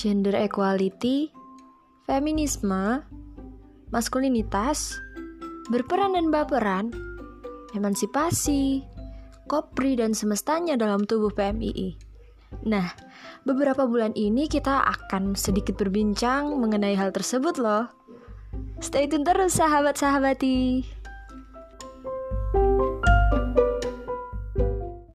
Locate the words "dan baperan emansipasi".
6.16-8.80